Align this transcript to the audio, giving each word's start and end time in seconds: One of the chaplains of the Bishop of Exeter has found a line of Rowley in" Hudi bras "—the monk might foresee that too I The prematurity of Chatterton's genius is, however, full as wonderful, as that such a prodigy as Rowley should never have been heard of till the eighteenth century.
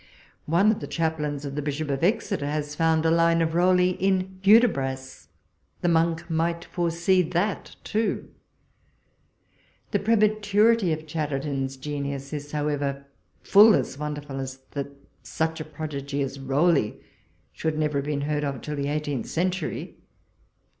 One 0.47 0.71
of 0.71 0.79
the 0.79 0.87
chaplains 0.87 1.45
of 1.45 1.53
the 1.53 1.61
Bishop 1.61 1.91
of 1.91 2.03
Exeter 2.03 2.47
has 2.47 2.73
found 2.73 3.05
a 3.05 3.11
line 3.11 3.39
of 3.39 3.53
Rowley 3.53 3.91
in" 4.03 4.39
Hudi 4.43 4.65
bras 4.65 5.27
"—the 5.81 5.87
monk 5.89 6.27
might 6.27 6.65
foresee 6.65 7.21
that 7.21 7.75
too 7.83 8.27
I 8.27 8.33
The 9.91 9.99
prematurity 9.99 10.91
of 10.91 11.05
Chatterton's 11.05 11.77
genius 11.77 12.33
is, 12.33 12.51
however, 12.51 13.05
full 13.43 13.75
as 13.75 13.99
wonderful, 13.99 14.39
as 14.39 14.57
that 14.71 14.87
such 15.21 15.59
a 15.61 15.63
prodigy 15.65 16.23
as 16.23 16.39
Rowley 16.39 16.99
should 17.53 17.77
never 17.77 17.99
have 17.99 18.05
been 18.05 18.21
heard 18.21 18.43
of 18.43 18.59
till 18.61 18.75
the 18.77 18.87
eighteenth 18.87 19.27
century. 19.27 19.97